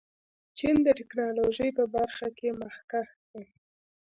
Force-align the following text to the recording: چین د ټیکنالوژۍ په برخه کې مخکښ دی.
چین 0.57 0.75
د 0.85 0.87
ټیکنالوژۍ 0.99 1.69
په 1.77 1.83
برخه 1.95 2.27
کې 2.37 2.49
مخکښ 2.61 3.09
دی. 3.31 3.45